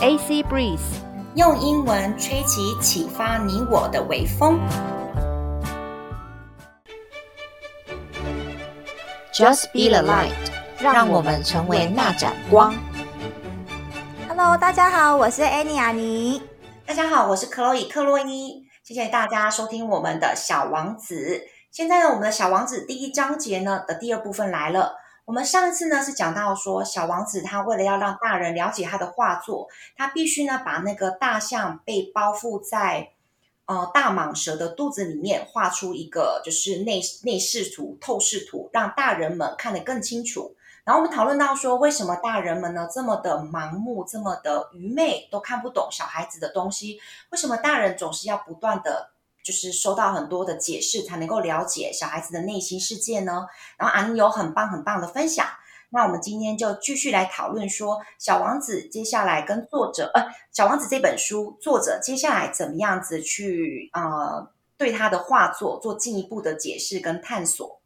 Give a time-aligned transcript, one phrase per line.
[0.00, 0.78] AC Breeze，
[1.34, 4.60] 用英文吹起启发你我的微风。
[9.32, 10.30] Just be the light，
[10.78, 12.72] 让我们成为那盏光。
[14.28, 16.42] Hello，大家好，我是 Annie 阿妮。
[16.86, 18.62] 大家好，我是 Chloe 克洛伊。
[18.84, 21.42] 谢谢大家收听我们的小王子。
[21.72, 24.94] 现在呢，我们的小王子第一章节呢的第二部分来了。
[25.28, 33.10] 我们上一次呢是讲到说，小王子他为了要让大人了解他的画作，他必须呢把那个大象被包覆在
[33.66, 40.56] 呃大蟒蛇的肚子里面，画出一个就是内内视图、透视图，让大人们看得更清楚。
[40.82, 46.98] 然后我们讨论到说，为什么大人们呢这么的盲目、这么的愚昧，都看不懂小孩子的东西？
[47.28, 49.10] 为什么大人总是要不断的？
[49.48, 53.46] 就是收到很多的解释，才能够了解小孩子的内心世界呢。
[53.78, 55.46] 然后阿妮有很棒很棒的分享，
[55.88, 60.20] 那我们今天就继续来讨论说，《小王子》接下来跟作者，呃，
[60.52, 67.77] 《小王子》这本书作者接下来怎么样子去呃对他的画作做进一步的解释跟探索。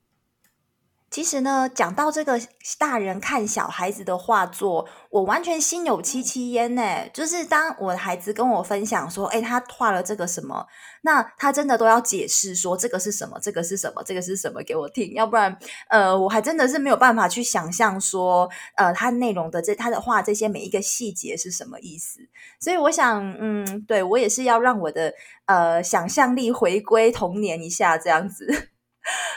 [1.13, 2.41] 其实呢，讲到这个
[2.79, 6.83] 大人看小孩子的画作，我完全心有戚戚焉呢。
[7.13, 10.67] 就是当我的孩子跟我分享说，诶，他画了这个什么，
[11.03, 15.55] 那他真的都要解释说这个是什么，这个是什么，这个是什么给我听，要不然，
[15.91, 22.21] 呃，我还真的是没有办法去想象说，呃，他内容的这他的画这些每一个细节是什么意思。
[22.59, 25.13] 所以我想，嗯，对，我也是要让我的
[25.45, 28.72] 呃想象力回归童年一下，这样子。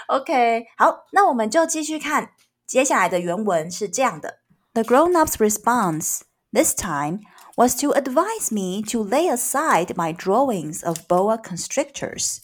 [0.09, 2.31] OK，好，那我们就继续看
[2.67, 4.41] 接下来的原文是这样的：
[4.75, 6.21] The grown-up's response
[6.53, 7.21] this time
[7.57, 12.39] was to advise me to lay aside my drawings of boa constrictors,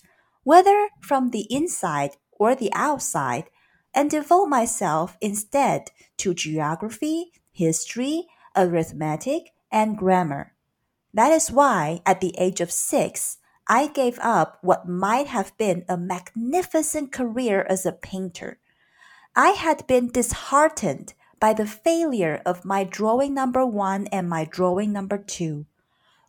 [0.45, 3.47] whether from the inside or the outside,
[3.93, 5.87] and devote myself instead
[6.19, 10.53] to geography, history, arithmetic, and grammar.
[11.15, 13.39] That is why, at the age of six,
[13.71, 18.59] I gave up what might have been a magnificent career as a painter.
[19.35, 24.93] I had been disheartened by the failure of my drawing number one and my drawing
[24.93, 25.67] number two.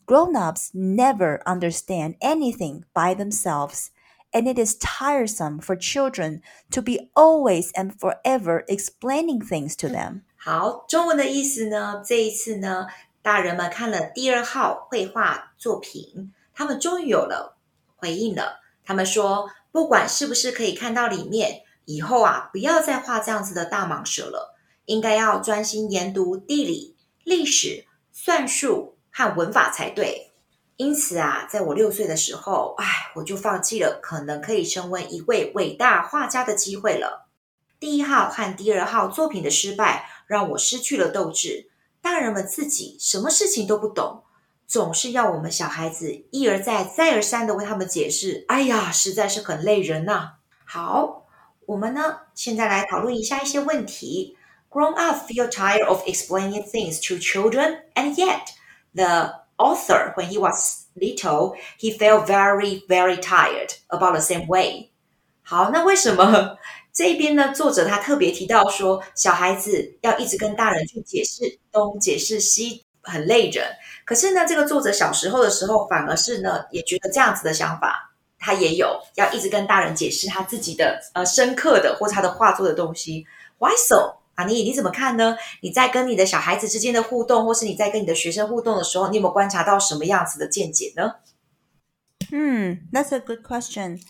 [0.05, 3.91] Grown-ups never understand anything by themselves,
[4.33, 10.23] and it is tiresome for children to be always and forever explaining things to them.
[10.37, 12.01] 好，中文的意思呢？
[12.05, 12.87] 这一次呢，
[13.21, 16.33] 大人们看了第二号绘画作品。
[16.54, 17.58] 他们终于有了
[17.96, 18.60] 回应了。
[18.84, 30.32] 他们说，不管是不是可以看到里面，以后啊，不要再画这样子的大蟒蛇了，应该要专心研读地理、历史、算术和文法才对。
[30.76, 37.28] 因此啊，在我六岁的时候，唉，我就放弃了可能可以成为一位伟大画家的机会了。
[37.78, 41.70] 第一号和第二号作品的失败，让我失去了斗志。
[42.00, 44.24] 大人们自己什么事情都不懂。
[44.66, 50.32] 总是要我们小孩子一而再、再而三的为他们解释，哎呀，实在是很累人呐。
[50.64, 51.26] 好，
[51.66, 54.36] 我们呢，现在来讨论一下一些问题。
[54.70, 58.54] Grown up feel tired of explaining things to children, and yet
[58.94, 64.90] the author, when he was little, he felt very, very tired about the same way.
[65.42, 66.56] 好，那为什么
[66.90, 67.52] 这边呢？
[67.52, 73.66] 作者他特别提到说，小孩子要一直跟大人去解释东解释西，很累人。
[74.04, 83.26] 可是呢，这个作者小时候的时候，反而是呢，也觉得这样子的想法，他也有要一直跟大人解释他自己的呃深刻的或他的画作的东西。
[83.58, 84.16] Why so？
[84.34, 85.36] 阿妮，你怎么看呢？
[85.60, 91.16] 你在跟你的小孩子之间的互动，或是你在跟你的学生互动的时候，你有没有观察到什么样子的见解呢？
[92.32, 94.00] 嗯，That's a good question.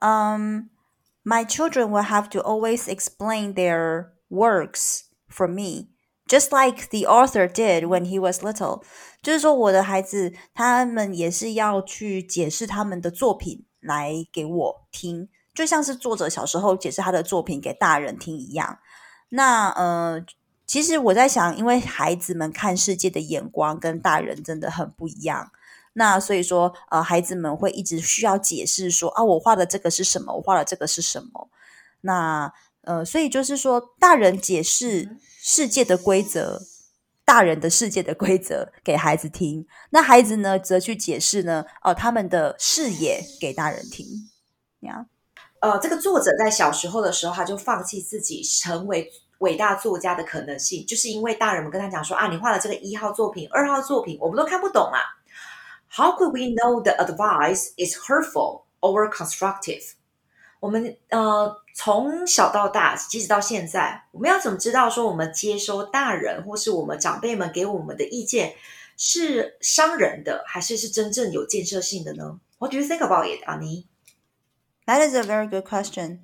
[0.00, 0.70] Um,
[1.22, 5.88] my children will have to always explain their works for me.
[6.28, 8.82] Just like the author did when he was little，
[9.22, 18.80] 就是说我的孩子他们也是要去解释他们的作品来给我听，就像是作者小时候解释他的作品给大人听一样。
[19.28, 20.24] 那呃，
[20.66, 25.52] 其实我在想，因为孩子们看世界的眼光跟大人真的很不一样，
[25.92, 30.34] 那所以说呃，孩子们会一直需要解释说啊，我画的这个是什么？
[30.34, 31.48] 我画的这个是什么？
[32.00, 32.52] 那
[32.86, 35.18] 呃，所以就是说，大人解释。
[35.48, 36.60] 世界的规则，
[37.24, 44.04] 大人的世界的规则给孩子听，那孩子呢，则去解释呢，哦，他们的视野给大人听。
[44.80, 45.06] 呀，
[45.60, 49.08] 呃，这个作者在小时候的时候，他就放弃自己成为
[49.38, 54.98] 伟大作家的可能性，就是因为大人们跟他讲说啊，你画的这个一号作品、二号作品，我们都看不懂啊。
[55.88, 59.92] How could we know the advice is hurtful or constructive？
[60.65, 61.59] 我们呃。
[61.73, 68.53] 从小到大，即使到现在，我们要怎么知道说我们接收大人或是我们长辈们给我们的意见
[68.97, 72.41] 是伤人的，还是是真正有建设性的呢？
[72.59, 73.85] What do you think about it, Annie?
[74.85, 76.19] That is a very good question.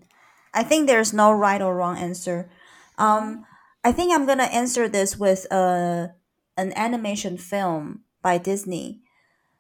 [0.52, 2.50] I think there's no right or wrong answer.
[2.98, 3.46] Um,
[3.84, 6.10] I think I'm gonna answer this with a
[6.58, 9.00] an animation film by Disney.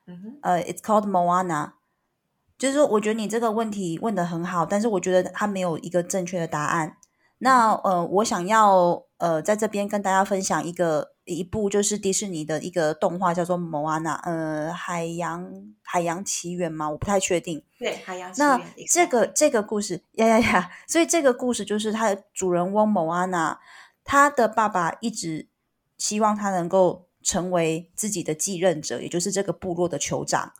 [0.06, 0.40] Mm-hmm.
[0.44, 1.76] Uh, it's called Moana.
[2.63, 6.97] 就是说，我觉得你这个问题问的很好，但是我觉得它没有一个正确的答案。
[7.39, 16.89] 那呃，我想要呃，在这边跟大家分享一个一部就是迪士尼的一个动画，叫做《莫安娜》，呃，海洋海洋奇缘吗？
[16.89, 17.65] 我不太确定。
[17.81, 18.49] 对，海洋奇缘。
[18.49, 20.71] 那这个这个故事，呀呀呀！
[20.87, 23.59] 所以这个故事就是它的主人翁莫安娜，
[24.05, 25.49] 他的爸爸一直
[25.99, 30.53] 希望他能够成为自己的继任者，也就是这个部落的酋长。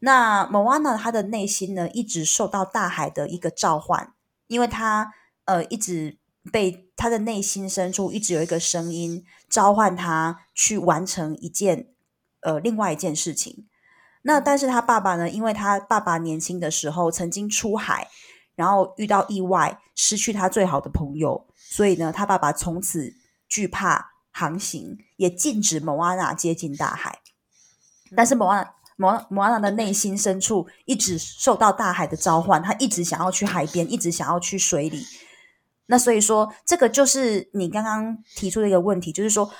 [0.00, 4.12] 那莫安娜她的内心呢，一直受到大海的一个召唤，
[4.48, 5.12] 因为她
[5.44, 6.18] 呃一直
[6.50, 11.88] 被她的内心深处一直有一个声音召唤她去完成一件
[12.40, 13.66] 呃另外一件事情。
[14.22, 18.08] 那但是他爸爸呢，因为他爸爸年轻的时候曾经出海，
[18.54, 23.14] 然后遇到意外，失去他最好的朋友，所以呢，他爸爸从此
[23.48, 27.20] 惧怕航行，也禁止莫安娜接近大海。
[28.14, 35.06] 但是莫安莫莫安娜的内心深处一直受到大海的召唤，他一直想要去海边，一直想要去水里。
[35.86, 39.50] 那所以说，这个就是你刚刚提出的一个问题，就是说，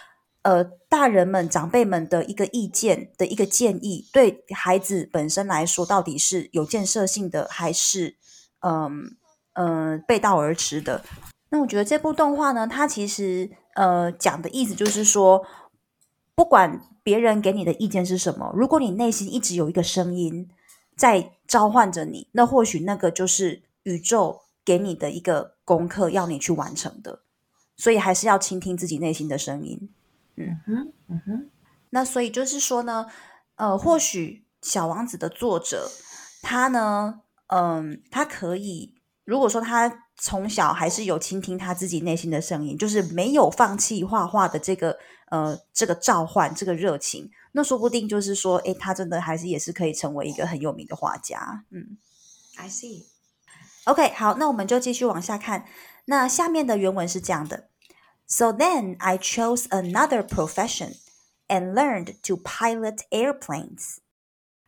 [0.42, 8.18] 呃，大人们、长辈们的一个意见的一个建议，对孩子本身来说，到底是有建设性的，还是
[8.60, 9.16] 嗯
[9.54, 11.02] 嗯、背道而驰的？
[11.48, 15.46] 那我觉得这部动画呢，它其实呃讲的意思就是说，
[16.34, 16.82] 不管。
[17.02, 18.52] 别人给你的意见是什么？
[18.54, 20.48] 如果你内心一直有一个声音
[20.96, 27.22] 在召唤着你，那或许那个就是宇宙给你的一个功课，要你去完成的。
[27.76, 29.88] 所以还是要倾听自己内心的声音。
[30.36, 31.50] 嗯哼，嗯哼。
[31.90, 33.06] 那所以就是说呢，
[33.56, 35.90] 呃，或许小王子的作者
[36.42, 38.94] 他呢，嗯、呃，他可以，
[39.30, 44.98] 如果说他从小还是有倾听他自己内心的声音，就是没有放弃画画的这个。
[45.30, 51.64] 呃，这个召唤，这个热情，那说不定就是说，诶，他真的还是也是可以成为一个很有名的画家。
[51.70, 51.96] 嗯
[52.56, 53.04] ，I see。
[53.84, 55.66] OK，好，那我们就继续往下看。
[56.06, 57.68] 那下面的原文是这样的
[58.26, 60.96] ：So then I chose another profession
[61.46, 63.98] and learned to pilot airplanes.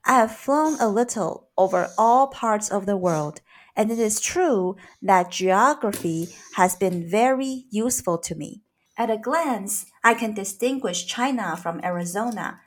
[0.02, 3.38] I have flown a little over all parts of the world,
[3.75, 8.61] and it is true that geography has been very useful to me.
[8.95, 12.61] At a glance, I can distinguish China from Arizona.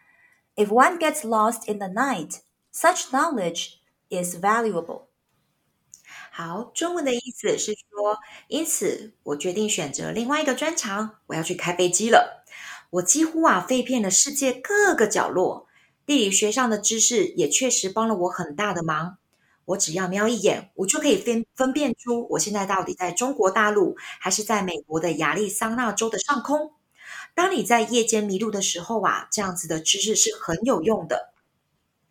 [0.57, 5.09] If one gets lost in the night, such knowledge is valuable.
[6.31, 12.45] 好，中文的意思是说，因此我决定选择另外一个专长，我要去开飞机了。
[12.91, 15.67] 我几乎啊飞遍了世界各个角落，
[16.07, 19.19] 地理学上的知识也确实帮了我很大的忙。
[19.66, 26.74] 我只要瞄一眼，我就可以分分辨出我现在到底在中国大陆，还是在美国的亚利桑那州的上空。
[27.34, 31.34] 当你在夜间迷路的时候啊，这样子的知识是很有用的。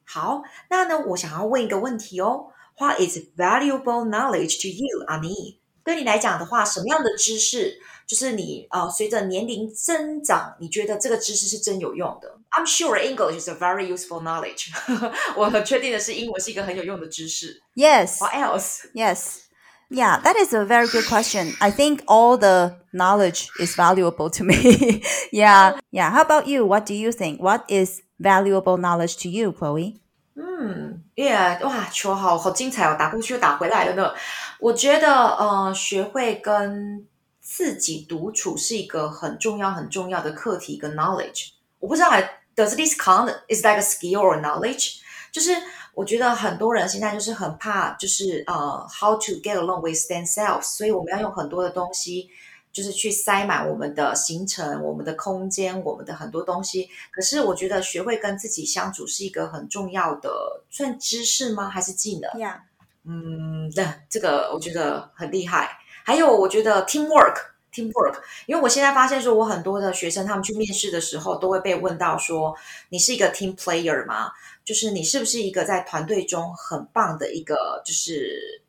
[0.05, 2.49] 好，那呢，我想要问一个问题哦
[2.79, 5.59] ：What is valuable knowledge to you, Ani?
[5.84, 7.78] 对你来讲的话，什么样的知识？
[8.08, 12.40] 就是你呃，随着年龄增长，你觉得这个知识是真有用的？
[12.50, 14.72] I'm sure English is a very useful knowledge
[15.36, 17.62] 我很确定的是，英文是一个很有用的知识。
[17.76, 18.18] Yes.
[18.20, 18.86] What else?
[18.96, 19.42] Yes.
[19.92, 21.56] Yeah, that is a very good question.
[21.60, 25.02] I think all the knowledge is valuable to me.
[25.32, 25.78] yeah.
[25.92, 26.12] Yeah.
[26.12, 26.66] How about you?
[26.66, 27.40] What do you think?
[27.40, 30.00] What is valuable knowledge to you, Chloe?
[30.67, 34.15] 嗯，Yeah，哇，球好好精彩哦，打过去又打回来了呢。
[34.59, 37.07] 我觉得呃，学会跟
[37.41, 41.51] 自己独处是一个很重要、很重要的课题跟 knowledge。
[41.81, 42.11] 我不知道
[42.57, 43.35] ，Does this count?
[43.49, 45.01] Is like a skill or knowledge？
[45.31, 45.51] 就是
[45.93, 50.63] 我觉得很多人现在就是很怕，就是呃，how to get along with themselves。
[50.63, 52.31] 所以我们要用很多的东西，
[52.75, 56.91] 就是去塞满我们的行程、我们的空间、我们的很多东西。
[57.11, 61.71] 可是我觉得学会跟自己相处是一个很重要的，算知识吗？
[61.71, 62.59] 还是技能？Yeah.
[63.05, 65.79] 嗯，对，这个我觉得很厉害。
[66.05, 68.17] 还有，我觉得 teamwork，teamwork，
[68.47, 72.57] 因为我现在发现说，我很多的学生他们去面试的时候，都会被问到说，
[72.89, 74.33] 你是一个 team player 吗？
[74.65, 78.63] 就是你是不是一个在团队中很棒的一个，就是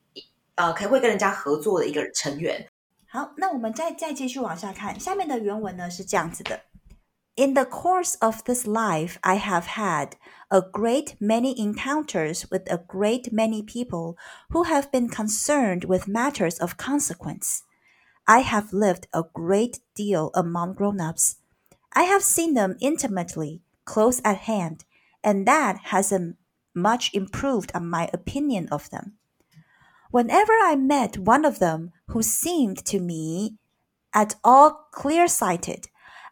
[0.56, 2.68] 呃，可以会跟人家合作的一个成员。
[3.15, 6.61] 好，那我们再再继续往下看，下面的原文呢是这样子的。
[7.37, 10.13] In the course of this life, I have had
[10.49, 14.17] a great many encounters with a great many people
[14.51, 17.61] who have been concerned with matters of consequence.
[18.25, 21.37] I have lived a great deal among grown-ups.
[21.93, 24.85] I have seen them intimately, close at hand,
[25.23, 26.35] and that has a
[26.75, 29.17] much improved my opinion of them.
[30.16, 33.58] Whenever I met one of them who seemed to me
[34.14, 35.90] at all clear sighted,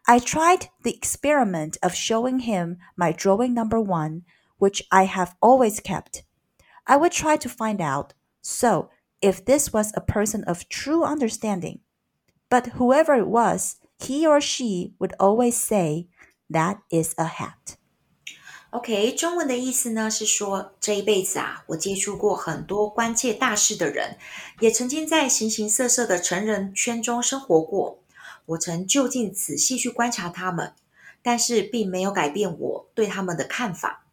[0.08, 4.24] I tried the experiment of showing him my drawing number one,
[4.56, 6.24] which I have always kept.
[6.86, 8.88] I would try to find out, so,
[9.20, 11.80] if this was a person of true understanding.
[12.48, 16.08] But whoever it was, he or she would always say,
[16.48, 17.76] That is a hat.
[18.74, 24.18] OK，中文的意思呢是说，这一辈子啊，我接触过很多关切大事的人，
[24.58, 28.00] 也曾经在形形色色的成人圈中生活过。
[28.46, 30.74] 我曾就近仔细去观察他们，
[31.22, 34.06] 但是并没有改变我对他们的看法。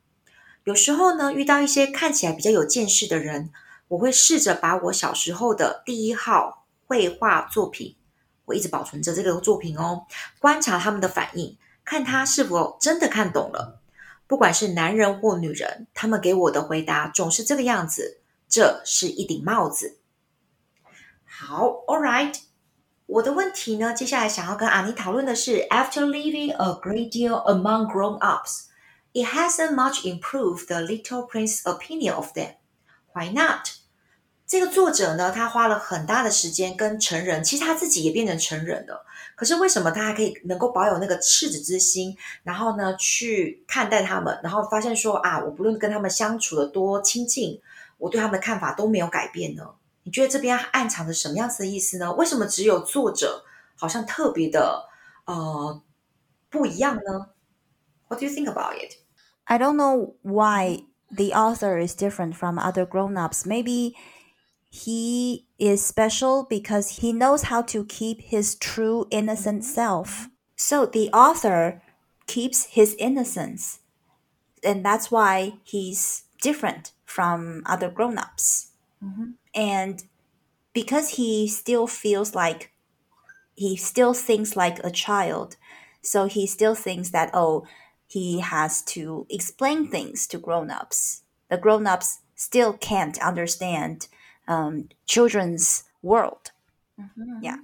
[0.66, 3.52] 有时候呢，遇到一些看起来比较有见识的人，
[3.88, 7.96] 我会试着把我小时候的第一号绘画作品，
[8.46, 10.06] 我一直保存着这个作品哦，
[10.38, 13.81] 观察他们的反应，看他是否真的看懂了。
[14.32, 19.98] 不管是男人或女人，他们给我的回答总是这个样子：这是一顶帽子。
[21.26, 22.34] 好，All right。
[23.08, 28.68] 我的问题呢，接下来想要跟阿妮讨论的是，After living a great deal among grown-ups,
[29.12, 32.54] it hasn't much improved the little prince's opinion of them.
[33.14, 33.68] Why not?
[34.48, 39.06] 这个作者呢，他花了很大的时间跟成人，其实他自己也变成成人了。
[39.42, 47.60] 可是为什么他还可以能够保有那个赤子之心，然后呢，去看待他们，然后发现说啊，我不论跟他们相处的多亲近，
[47.98, 49.68] 我对他们的看法都没有改变呢？
[50.04, 52.14] 你觉得这边暗藏着什么样子的意思呢？
[52.14, 53.44] 为什么只有作者
[53.76, 54.84] 好像特别的
[55.26, 55.82] 呃
[56.52, 57.30] 不一样呢
[58.10, 58.98] ？What do you think about it?
[59.46, 63.48] I don't know why the author is different from other grown-ups.
[63.48, 63.96] Maybe
[64.74, 70.30] he is special because he knows how to keep his true innocent self.
[70.56, 71.82] So the author
[72.26, 73.80] keeps his innocence,
[74.64, 78.72] and that's why he's different from other grown-ups.
[79.04, 79.32] Mm-hmm.
[79.54, 80.04] And
[80.72, 82.72] because he still feels like
[83.56, 85.58] he still thinks like a child,
[86.02, 87.68] so he still thinks that, oh,
[88.08, 91.24] he has to explain things to grown-ups.
[91.50, 94.08] The grown-ups still can't understand
[94.48, 96.52] um, children's world.
[97.00, 97.44] Mm-hmm.
[97.44, 97.58] Yeah.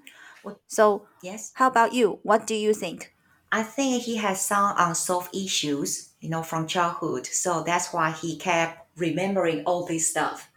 [0.67, 1.51] So, yes.
[1.55, 2.19] How about you?
[2.23, 3.13] What do you think?
[3.51, 7.25] I think he has some unsolved issues, you know, from childhood.
[7.27, 10.49] So that's why he kept remembering all this stuff.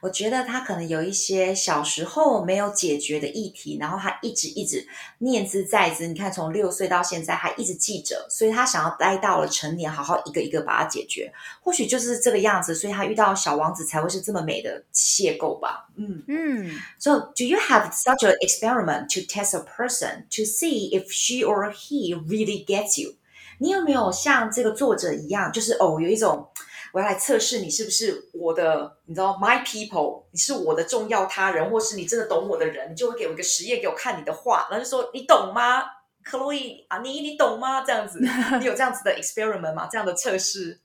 [0.00, 4.86] 我觉得他可能有一些小时候没有解决的议题，然后他一直一直
[5.18, 6.06] 念之在之。
[6.06, 11.32] 你看，从六岁到现在还一直记着，所以他想要待到了成年，好好一个一个把它解决。
[11.60, 15.88] 或许就是这个样子，所以他遇到小王子才会是这么美的邂逅吧。
[15.96, 16.70] 嗯嗯。
[16.98, 21.72] So, do you have such an experiment to test a person to see if she or
[21.72, 23.14] he really gets you？
[23.58, 26.48] 你有没有像这个作者一样，就是哦，有一种。
[26.94, 35.82] 我要来测试你是不是我的，你知道，my people，你是我的重要他人，或是你真的懂我的人，你就会给我一个实验，给我看你的话，然后就说你懂吗
[36.22, 37.82] 克洛伊啊，你你懂吗？
[37.82, 38.20] 这样子，
[38.60, 39.88] 你有这样子的 experiment 吗？
[39.90, 40.80] 这样的测试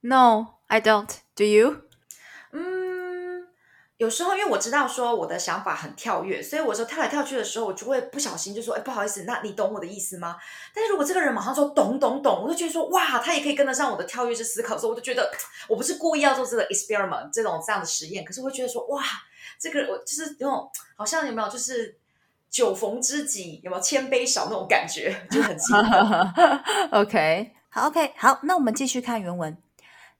[0.00, 1.10] ？No, I don't.
[1.36, 1.82] Do you?
[4.02, 10.36] 有时候，因为我知道说我的想法很跳跃，所以我说跳来跳去的时候，我就会不小心就说：“哎，不好意思，那你懂我的意思吗？”
[10.74, 15.30] 但是如果这个人马上说“懂懂懂”，我就觉得说：“哇，他也可以跟得上我的跳跃式思考。”所以我就觉得
[15.68, 19.04] 我不是故意要做这个 experiment 这种这样的实验，可是我会觉得说：“哇，
[19.56, 21.96] 这个我就是有种好像有没有就是
[22.50, 25.80] 酒逢知己，有没有千杯少那种感觉，就很奇怪。
[27.00, 29.56] ”OK，好，OK，好，那我们继续看原文。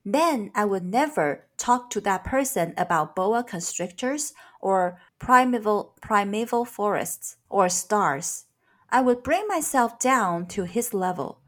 [0.04, 7.37] Then I would never talk to that person about boa constrictors or primeval, primeval forests
[7.49, 8.45] or stars.
[8.89, 11.39] I would bring myself down to his level.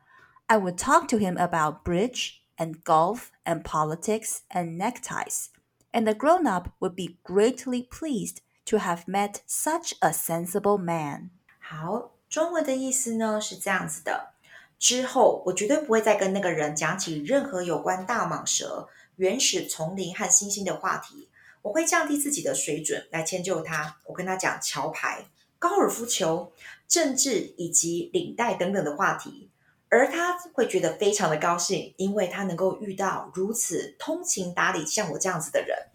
[0.48, 5.50] I would talk to him about bridge and golf and politics and neckties.
[5.94, 11.30] And the grown up would be greatly pleased to have met such a sensible man.
[11.60, 14.34] 好，中文的意思呢是这样子的。
[14.78, 21.29] 之后，我绝对不会再跟那个人讲起任何有关大蟒蛇、 原始丛林和星星的话题。
[21.63, 23.97] 我会降低自己的水准来迁就他。
[24.05, 25.25] 我跟他讲桥牌、
[25.59, 26.53] 高尔夫球、
[26.87, 29.49] 政治以及领带等等的话题，
[29.89, 35.89] 而他会觉得非常的高兴，因为他能够遇到如此通情达理像我这样子的人。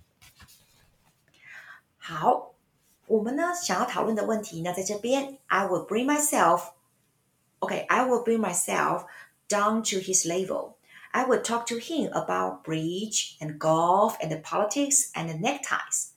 [1.97, 2.55] 好，
[3.05, 9.05] 我们呢想要讨论的问题呢，在这边，I will bring myself，OK，I will bring myself
[9.47, 10.78] down to his level.
[11.11, 16.11] I would talk to him about bridge and golf and politics and the neckties.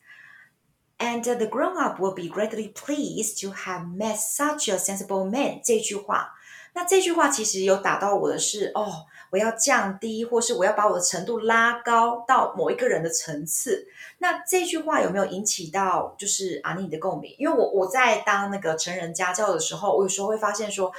[0.98, 5.60] And the grown-up will be greatly pleased to have met such a sensible man.
[5.64, 6.34] 这句话
[6.74, 13.86] 那这句话其实有打到我的是哦，我要降低，或是我要把我的程度拉高到某一个人的层次。
[14.18, 17.34] 那这句话有没有引起到就是阿妮的共鸣？
[17.38, 20.90] 因为我我在当那个成人家教的时候，我有时候会发现说，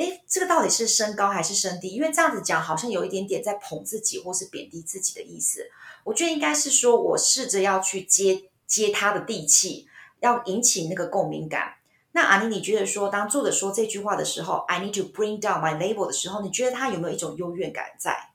[0.00, 1.90] 诶，这个到底是升高还是升低？
[1.90, 5.70] 因为这样子讲好像有一点点在捧自己或是贬低自己的意思。
[6.04, 9.86] 我觉得应该是说我试着要去接接他的地气，
[10.20, 11.74] 要引起那个共鸣感。
[12.12, 18.30] 那阿妮，你觉得说，当作者说这句话的时候，I need to bring down my label 的时候，你觉得他有没有一种优越感在？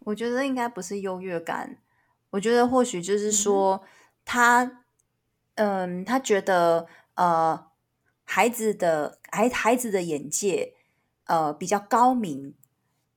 [0.00, 1.78] 我觉得应该不是优越感，
[2.30, 3.88] 我觉得或许就是说，嗯、
[4.26, 4.82] 他，
[5.54, 7.66] 嗯，他觉得呃，
[8.24, 10.74] 孩子的孩孩子的眼界
[11.32, 12.54] 呃比较高明，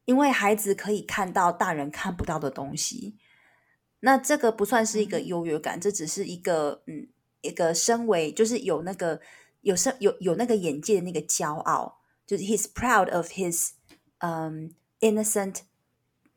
[0.05, 3.17] 因为孩子可以看到大人看不到的东西。
[3.99, 7.09] 那这个不算是一个优越感，嗯、这只是一个嗯，
[7.41, 9.19] 一个身为就是有那个。
[9.65, 13.71] 有时有有那个眼界的那个骄傲，就是 he's proud of his
[14.19, 14.69] um
[14.99, 15.61] innocent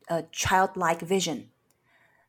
[0.07, 1.49] 呃、uh, childlike vision，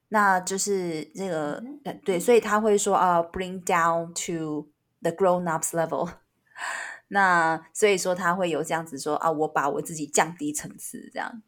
[0.09, 1.54] 那就是这个、
[1.85, 4.69] 嗯、对，所以他会说啊、uh,，bring down to
[5.00, 6.12] the grown-ups level，
[7.12, 11.43] 那所以说他会有这样子说啊，我把我自己降低层次这样。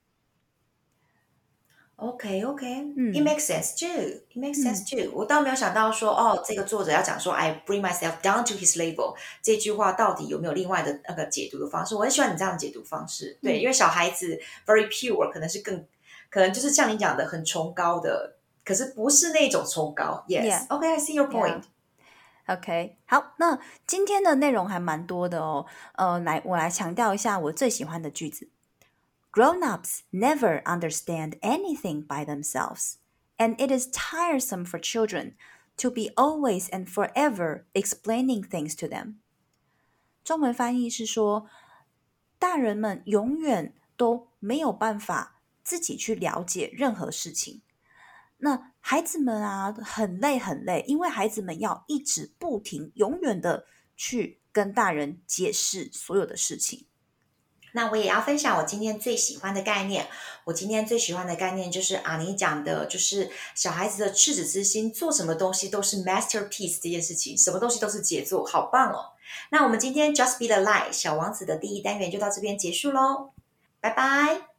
[1.96, 2.66] OK OK，
[2.96, 4.22] 嗯，It makes sense too.
[4.30, 11.94] It makes sense too.、嗯、我倒没有想到说，哦，这个作者要讲说，I bring myself down to his level 这句话到底有没有另外的那个解读的方式？
[11.94, 15.86] 我很喜欢你这样的解读方式，对，嗯、因为小孩子 very pure，可能是更
[16.28, 20.24] 可能就是像你讲的很崇高的，可是不是那种崇高。
[20.26, 21.62] Yes, OK, I see your point.
[22.51, 22.57] Yeah.
[22.57, 25.65] OK，好，那今天的内容还蛮多的哦，
[25.95, 28.49] 呃，来，我来强调一下我最喜欢的句子。
[29.33, 32.95] Grown-ups never understand anything by themselves,
[33.37, 35.33] and it is tiresome for children
[35.77, 39.15] to be always and forever explaining things to them.
[40.23, 41.49] 中文翻译是说，
[42.39, 47.61] 大人们永远都没有办法自己去了解任何事情。
[48.37, 53.64] 那 孩子们啊，很累很累，因为孩子们要一直不停、永远的
[53.96, 56.86] 去跟大人解释所有的事情。
[57.74, 60.06] 那我也要分享我今天最喜欢的概念。
[60.44, 69.12] 我今天最喜欢的概念就是阿尼讲的，就是小孩子的赤子之心，做什么东西都是 masterpiece 这件事情，什么东西都是杰作，好棒哦！
[69.50, 73.30] 那我们今天 Just Be the Light 小王子的第一单元就到这边结束喽，
[73.80, 74.51] 拜拜。